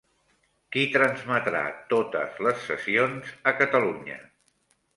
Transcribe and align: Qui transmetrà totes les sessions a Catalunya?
Qui 0.75 0.85
transmetrà 0.95 1.61
totes 1.93 2.41
les 2.47 2.65
sessions 2.71 3.31
a 3.53 3.57
Catalunya? 3.61 4.21